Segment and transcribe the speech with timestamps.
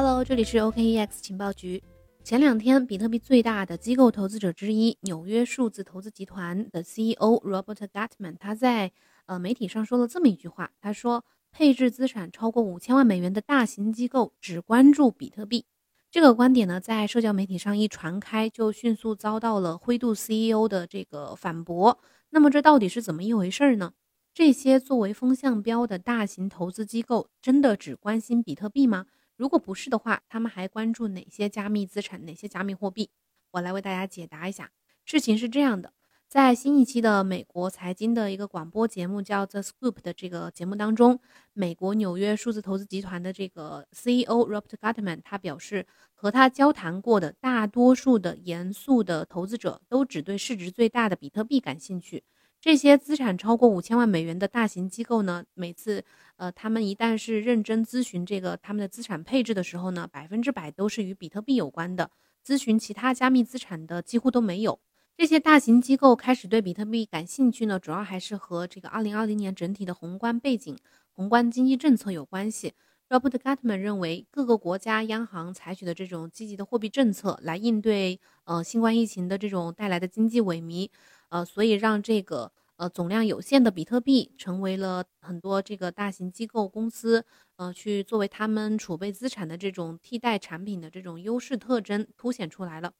[0.00, 1.82] Hello，这里是 OKEX 情报局。
[2.22, 8.92] 前两天，比特币最大的机构投资者之一纽约数字投资集团的 CEO Robert Gutman，他在
[9.26, 15.64] 呃媒体上说了这么一句话，他说：“配置资产超过五千万美元的大型机构只关注比特币。”
[16.12, 21.98] 这个观点呢，在社交媒体上一传开，就迅速遭到了灰度 CEO 的这个反驳。
[22.30, 23.94] 那么，这到底是怎么一回事呢？
[24.32, 29.06] 这些作为风向标的大型投资机构，真的只关心比特币吗？
[29.38, 33.08] 如果不是的话，他们还关注哪些加密资产、哪些加密货币？
[33.52, 34.72] 我来为大家解答一下。
[35.04, 35.92] 事情是这样的，
[36.26, 41.20] 在新一期的美国财经的一个广播节目叫《The Scoop》的这个节目当中，
[41.52, 52.24] 美国纽约数字投资集团的这个 CEO Robert Gutman 他表示，和他交谈过的大多数的严肃的投资者都只对市值最大的比特币感兴趣。
[52.60, 56.04] 这些资产超过五千万美元的大型机构呢，每次，
[56.36, 62.10] 呃，他们一旦是认真咨询这个他们的资产配置的时候呢，百分之百都是与比特币有关的，
[62.44, 64.80] 咨询其他加密资产的几乎都没有。
[65.16, 70.76] 这些大型机构开始对比特币感兴趣呢，主要还是和这个二零二零年整体的宏观背景、
[71.12, 72.72] 宏观经济政策有关系。
[73.08, 80.90] Robert Gutman 认为，各个国家央行采取的这种积极的货币政策来应对呃新冠疫情的这种带来的经济萎靡。
[81.30, 87.24] 呃，所以让这个呃总量有限的比特币成为了很多这个大型机构公司
[87.56, 92.92] 呃去作为他们储备资产的这种替代产品的这种优势特征凸显出来了。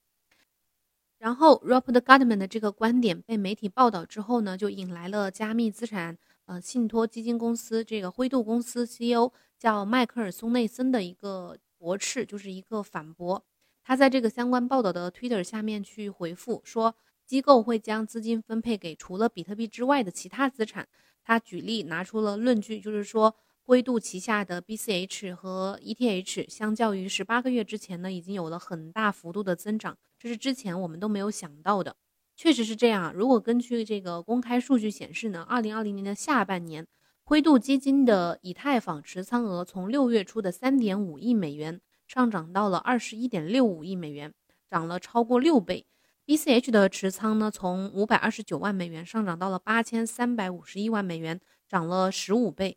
[1.19, 13.45] 然后，Robert Gutman 的这个观点被媒体报道之后呢，就引来了加密资产呃信托基金公司这个灰度公司 CEO 叫迈克尔松内森的一个驳斥，就是一个反驳。
[13.83, 16.95] 他在这个相关报道的 Twitter 下面去回复说。
[17.29, 20.89] 机构会将资金分配给除了比特币之外的其他资产。
[21.23, 31.97] 他举例拿出了论据，就是说灰度旗下的 BCH 和 ETH 相较于十八个月之前呢，已经有了很大幅度的增长，这是之前我们都没有想到的。
[32.34, 33.12] 确实是这样。
[33.12, 36.87] 如果根据这个公开数据显示呢，二零二零年的下半年，
[37.25, 44.33] 灰度基金的以太坊持仓额从六月初的三点五亿美元上涨到了二十一点六五亿美元，
[44.71, 45.84] 涨了超过六倍。
[46.28, 52.77] BCH 的持仓呢，从五百二十九万美元上涨到了八千三百五十一万美元，涨了十五倍。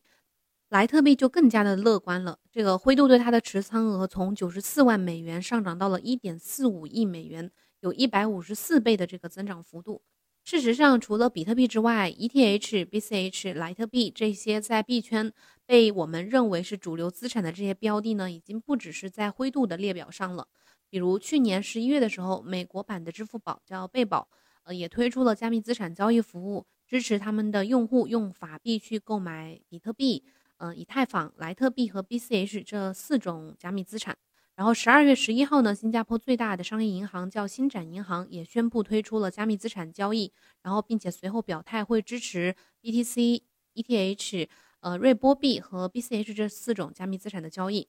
[0.70, 7.52] 莱特币就更加的乐观了，这个灰度对它的持仓额从九十四万美元上涨到了一点四五亿美元，
[7.82, 10.02] 有一百五十四倍的这个增长幅度。
[10.46, 15.34] 事实上，除了比特币之外，ETH、BCH、莱特币这些在币圈
[15.66, 20.48] 被我们认为是主流资产的这些标的呢，已经不只是在灰度的列表上了。
[20.92, 24.28] 比如去年十一月的时候，美国版的支付宝叫贝宝，
[24.64, 30.26] 呃，也推出了加密资产交易服务，支持他们的用户用法币去购买比特币、
[30.58, 34.18] 呃，以太坊、莱特币和 BCH 这四种加密资产。
[34.54, 43.44] 然后十二月十一号呢，新加坡最大的商业银行叫新展银行也宣布推出了加密资产交易，然后并且随后表态会支持 BTC、
[43.76, 44.50] ETH、
[44.82, 47.88] 呃，瑞波币和 BCH 这四种加密资产的交易。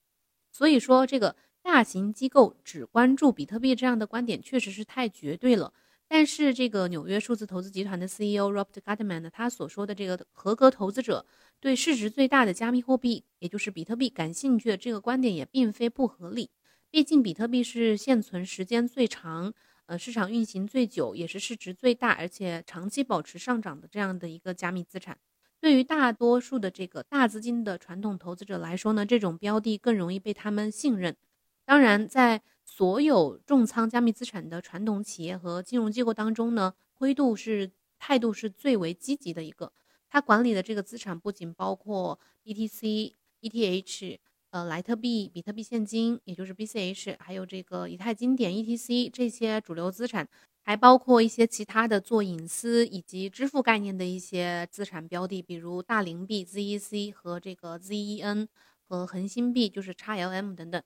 [0.52, 1.34] 所以说这个。
[1.62, 5.72] 大型机构只关注比特币这样的观点确实是太绝对了。
[6.08, 11.24] 但是，这个纽约数字投资集团的 CEO Robert Gutman 呢，他所说的这个合格投资者
[11.58, 16.50] 对市值最大的加密货币，也就是比特币感兴趣的这个观点也并非不合理。
[16.90, 19.54] 毕竟，比特币是现存时间最长、
[19.86, 25.16] 呃市场运行最久，也是市值最大，而且长期保持上涨的这样的一个加密资产。
[25.58, 31.16] 对于大多数的这个大资金的传统投资者来说呢，这种标的更容易被他们信任。
[31.64, 39.72] 当然，在所有重仓加密资产的传统企业和金融机构当中呢，灰度是态度是最为积极的一个。
[40.10, 44.18] 它管理的这个资产不仅包括 BTC、ETH、
[44.50, 50.28] 呃莱特币、比特币现金，也就是 BCH，还有这个以太经典 ETC 这些主流资产，
[50.62, 58.48] 还包括一些其他的做隐私以及支付概念的一些资产标的，比如大灵币 ZEC 和这个 ZEN
[58.86, 60.82] 和恒星币，就是 XLM 等等。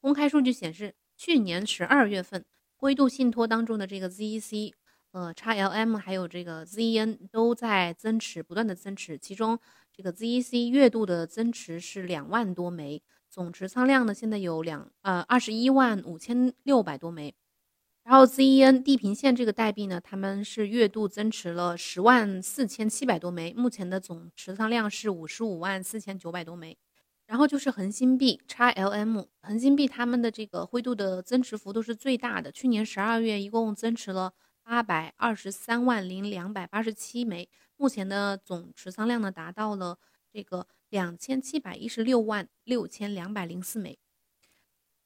[0.00, 2.44] 公开数据显示，去年十二月份，
[2.74, 4.72] 灰度信托当中的这个 ZEC、
[5.12, 9.18] 呃 XLM 还有这个 ZEN 都在增持，不断的增持。
[9.18, 9.58] 其中，
[9.92, 17.34] 这个 ZEC 月度的增持是两万多枚，总持仓量呢现在有两呃二十一万五千六百多枚。
[18.02, 26.78] 然后 ZEN 地平线这个代币呢，他们是月度增持了十万四千七百多枚，目前的总持仓量是五十五万四千九百多枚。
[27.30, 34.34] 然后就是恒星币 XLM，恒星币他们的这个灰度的增持幅度是最大的，去年十二月一共增持了
[34.64, 40.00] 八百二十三万零两百八十七枚，目前的总持仓量呢达到了
[40.32, 43.96] 这个两千七百一十六万六千两百零四枚。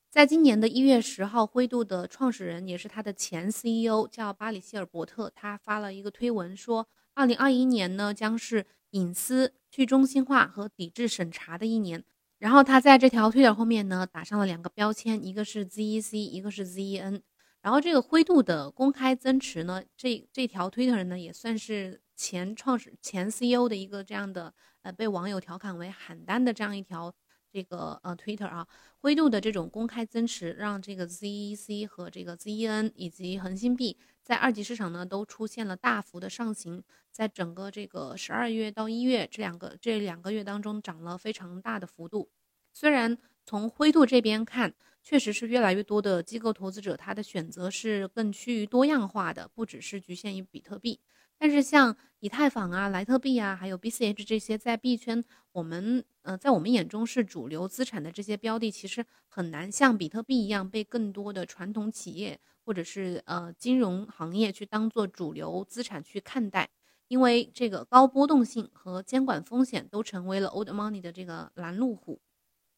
[0.09, 12.03] 在今年的一月十号，灰度的创始人也是他的前 CEO 叫巴里希尔伯特，他发了一个推文说，二零二一年呢将是隐私、去中心化和抵制审查的一年。
[12.45, 17.23] 然后他在这条推特后面呢打上了两个标签，一个是 ZEC，一个是 ZEN。
[17.63, 24.53] 然后这个灰度的公开增持呢，这这条推特人呢也算是前创始前 CEO 的一个这样的
[24.83, 27.15] 呃被网友调侃为喊单的这样一条。
[27.51, 28.67] 这个呃，Twitter 啊，
[28.99, 36.83] 灰度的这种公开增持，让这个 ZEC 和这个 ZEN 以及恒星币在二级市场呢都出现了大幅的上行，
[37.13, 42.31] 在整个这个十二月到一月这两个这两个月当中涨了非常大的幅度。
[42.73, 50.99] 虽然从灰度这边看，确实是越来越多的机构投资者他的选择是更趋于多样化的，不只是局限于比特币。
[51.37, 55.23] 但是像以太坊啊、莱特币啊，还有 BCH 这些在币圈，
[55.53, 66.71] 我们呃在我们眼中是主流资产的这些标的，其实很难像比特币一样被更多的传统企业或者是呃金融行业去当做主流资产去看待，
[67.09, 72.21] 因为这个高波动性和监管风险都成为了 old money 的这个拦路虎。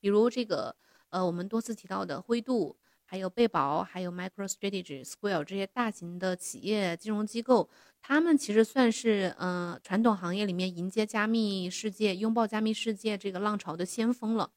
[0.01, 0.77] 比如这个
[1.11, 2.77] 呃我们多次提到的灰度。
[3.09, 7.71] 还有贝宝，还有 MicroStrategy、Square 这些大型的企业金融机构，
[8.03, 14.51] 他们其实算是呃传统行业里面迎接加密世界、拥抱加密世界这个浪潮的先锋了。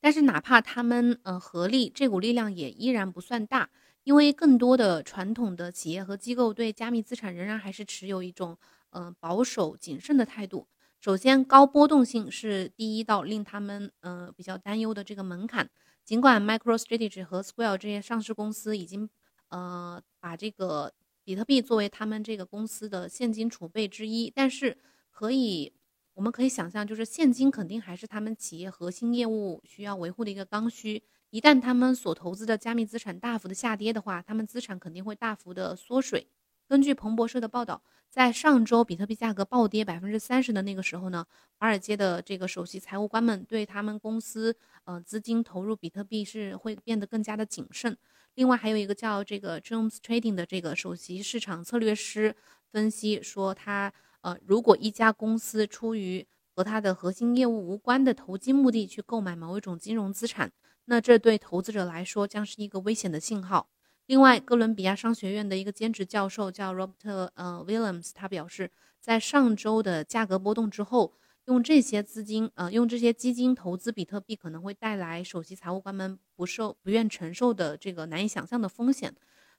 [0.00, 3.68] 但是哪怕他们呃合力，这股力量也依然不算大，
[4.04, 8.58] 因为更多的传统的企业和机构对加密资产仍然还是持有一种
[8.90, 10.66] 呃保守谨慎的态度。
[11.00, 15.68] 首先，高波动性是第一道令他们呃比较担忧的这个门槛。
[16.04, 19.08] 尽管 MicroStrategy 和 Square 这些上市公司已经，
[19.48, 20.92] 呃，把这个
[21.24, 24.78] 比特币作为他们这个公司的现金储备之一，但是
[25.10, 25.72] 可以，
[26.14, 31.04] 我们可以想象，就是现金肯定还是他们企业核心业务需要维护的一个刚需。
[31.32, 36.28] 一旦他们所投资的加密资产大幅的下跌的话，他们资产肯定会大幅的缩水。
[36.68, 41.26] 根据彭博社的报道，在上周比特币价格暴跌百分之三十的那个时候呢，
[41.56, 47.96] 华尔街的这个首席财务官们对他们公司呃资金投入比特币是会变得更加的谨慎。
[48.34, 52.36] 另外还有一个叫这个 Jones Trading 的这个首席市场策略师
[52.70, 53.90] 分析说，他
[54.20, 60.52] 呃如果一家公司出于和他的核心业务无关的投机目的去购买某一种金融资产，
[60.86, 63.68] 那这对投资者来说将是一个危险的信号。
[64.06, 68.70] 另外，哥伦比亚商学院的一个兼职教授叫 Robert 呃 Williams，他表示，
[69.00, 71.14] 在上周的价格波动之后，
[71.44, 79.14] 用这些资金呃用这些基金投资比特币可能会带来首席财务官们不受不愿承受的这个难以想象的风险。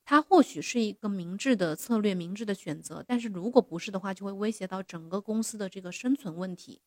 [0.06, 6.82] 它或许是一个明智的策略、明智的选择，但是如果不是的话，就会威胁到整个公司的这个生存问题。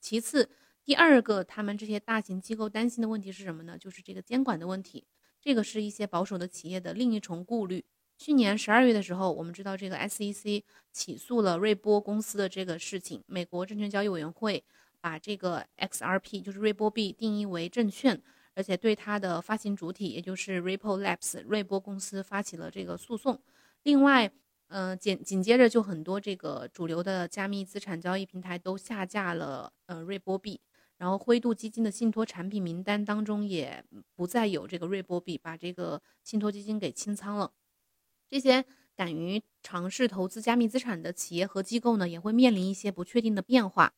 [0.00, 0.48] 其次，
[0.84, 3.78] 第二个他们这些大型机构担心的问题是什么呢？
[3.78, 5.06] 就是这个监管的问题。
[5.40, 7.84] 这个是一些保守的企业的另一重顾虑。
[8.16, 13.22] 去年十二月的时候，我们知道这个 SEC 起诉了瑞波公司的这个事情。
[13.26, 14.62] 美国证券交易委员会
[15.00, 18.22] 把这个 XRP，就是瑞波币定义为证券，
[18.54, 23.40] 而且对它的发行主体，也就是 Ripple Labs 瑞波公司发起了这个诉讼。
[23.82, 24.30] 另外，
[24.68, 30.60] 呃，紧紧接着就很多这个主流的加密资产交易平台都下架了呃瑞波币。
[30.96, 37.52] 然后，灰度基金的信托产品名单当中也不再有这个瑞波币，把这个信托基金给清仓了。
[38.30, 38.64] 这些
[38.96, 43.92] 敢于尝试投资加密资产的企业和机构呢，也会面临一些不确定的变化。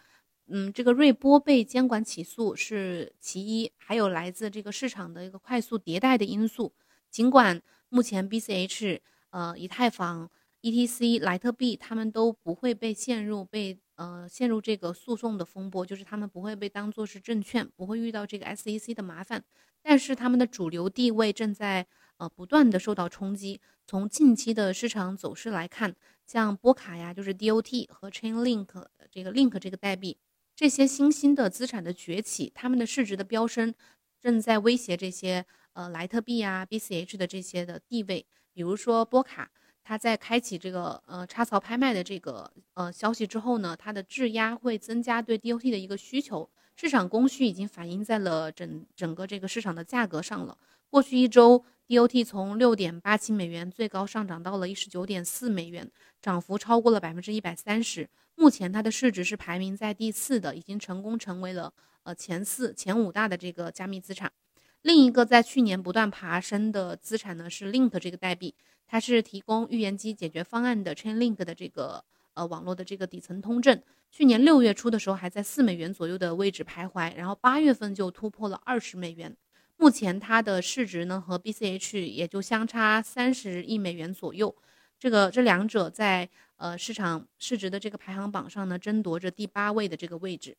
[0.47, 6.73] 嗯，这个瑞波被监管起诉是其一，还有来自这个市场的一个快速迭代的因素。
[7.11, 9.01] 尽管目前 BCH、
[9.31, 10.31] 呃以太坊、
[10.63, 13.79] ETC、莱特币他们都不会被陷入被。
[13.97, 19.43] 呃，陷入这个诉讼的风波，就是他们不会被当作是证券，不会遇到这个 SEC 的麻烦，
[19.83, 21.87] 但是他们的主流地位正在
[22.19, 23.61] 呃不断的受到冲击。
[23.87, 30.19] 从近期的市场走势来看，像波卡呀，就是 DOT 和 Chainlink 这个 Link 这个代币，
[30.55, 33.75] 这些新兴的资产的崛起，他们的市值的飙升，
[34.21, 39.51] 正在威胁这些呃莱特币啊、BCH 的这些的地位，比如说波卡。
[39.89, 50.59] 它在开启这个呃插槽拍卖的这个呃消息之后呢，它的质押会增加对 DOT 的一个需求，市场供需已经反映在了整整个这个市场的价格上了。
[50.91, 55.89] 过去一周，DOT 从六点八七美元最高上涨到了一十九点四美元，
[56.21, 58.09] 涨幅超过了百分之一百三十。
[58.35, 64.33] 目前它的市值是排名在第四的，已经成功成为了呃前四前五大的这个加密资产。
[64.87, 68.55] 另一个在去年不断爬升的资产呢是 Link 这个代币。
[68.87, 79.37] 它是提供预言机解决方案的 Chainlink 的这个呃网络的这个底层通证，去年六月初的时候还在四美元左右的位置徘徊，然后八月份就突破了二十美元。
[79.77, 84.55] 目前它的市值呢和 BCH 也就相差三十亿美元左右。
[85.01, 90.57] 这个这两者在呃市场市值的这个排行榜上呢，争夺着第八位的这个位置。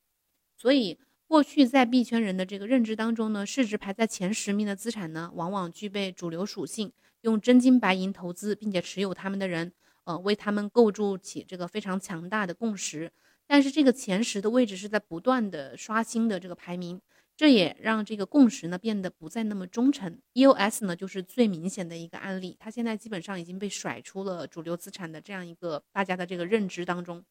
[0.54, 9.70] 所以过去在币圈人的这个认知当中呢，市值排在前十名的资产呢，往往具备主流属性，用真金白银投资并且持有他们的人，
[10.04, 13.12] 呃，为他们构筑起这个非常强大的共识。
[13.46, 16.98] 但是这个前十的位置是在不断的刷新的这个排名。
[17.36, 20.18] 这也让这个共识呢变得不再那么忠诚。
[20.34, 27.22] EOS 呢就是最明显的一个案例，它现在基本上已经被甩出了主流资产的这样一个大家的这个认知当中。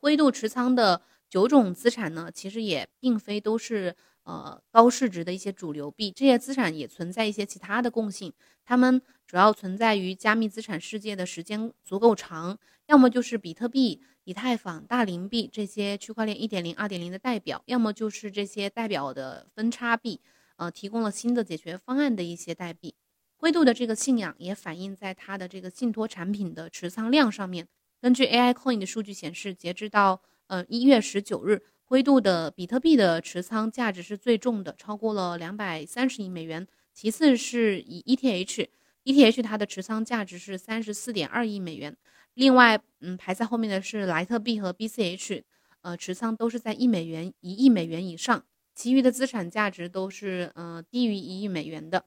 [0.00, 3.94] 灰度持仓的九种资产呢，其实也并非都是
[4.24, 8.32] 呃高市值的一些主流币，这些资产也存在一些其他的共性，
[8.64, 14.02] 它们主要存在于加密资产世界的时间足够长，要么就是比特币。
[14.24, 20.20] 以太坊、大零币这些区块链一点零、二点零的代表，要么就是这些代表的分叉币，
[20.56, 22.94] 呃，提供了新的解决方案的一些代币。
[23.38, 27.66] 灰度的这个信仰也反映在它的这个信托产品的持仓量上面。
[28.02, 36.66] 根据 AI Coin 的数据显示，截至到呃一月十九日，灰度的比特币的持仓价值是最重的，超过了两百三十亿美元。
[36.92, 41.96] 其次是以 ETH，ETH 它的持仓价值是三十四点二亿美元。
[42.34, 45.42] 另外，嗯，排在后面的是莱特币和 BCH，
[45.82, 52.04] 呃，持仓都是在一美元、一亿美元以上，其余的资产价值都是呃低于一亿美元的。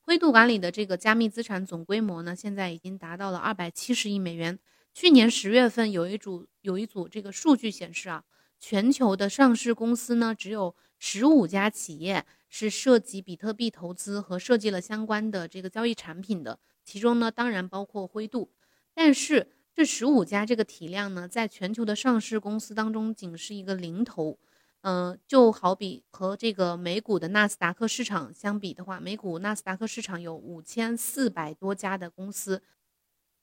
[0.00, 4.58] 灰度管理的这个加密资产总规模呢，现在已经达到了二百七十亿美元。
[4.94, 8.24] 去年十月份有一组有一组这个数据显示啊，
[8.58, 18.50] 全球的上市公司呢只有十五家企业是涉及比特币投资和设计了相关的这个交易产品的，其中呢当然包括灰度，
[18.94, 19.52] 但是。
[19.74, 24.38] 这十五家这个体量呢，在全球的上市公司当中，仅是一个零头。
[24.82, 32.62] 嗯，就好比和这个美股的纳斯达克市场相比的话，美股纳斯达克市场有五千四百多家的公司，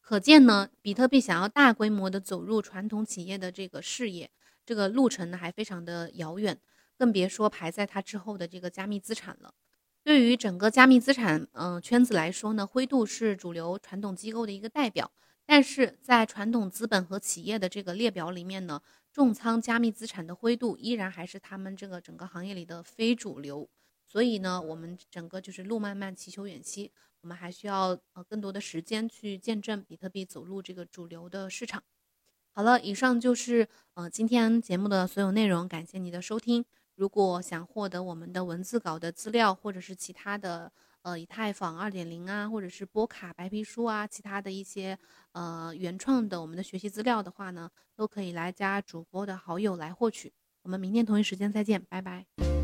[0.10, 4.32] 可见呢，比特币想要大规模的走入传统企业的这个事业，
[4.66, 6.60] 这个路程呢还非常的遥远，
[6.98, 9.54] 更别说排在它之后的这个加密资产了。
[10.04, 15.12] 对于整个加密资产嗯圈子来说呢，灰度是主流传统机构的一个代表。
[15.46, 18.82] 但是在传统资本和企业的这个列表里面呢，
[19.14, 23.70] 重仓加密资产的灰度依然还是他们这个整个行业里的非主流。
[24.08, 31.84] 所以呢，我们整个就是路漫漫其修远兮，我们还需要呃更多的时间去见证比特币走入这个主流的市场。
[32.52, 36.66] 好了，以上就是呃今天节目的所有内容，感谢你的收听。
[36.96, 40.72] 如果想获得我们的文字稿的资料或者是其他的。
[41.02, 45.00] 呃，以太坊二点零啊，或者是波卡白皮书啊，其他的一些
[45.32, 50.34] 呃原创的我们的学习资料的话呢，都可以来加主播的好友来获取。
[50.62, 52.59] 我们明天同一时间再见，拜拜。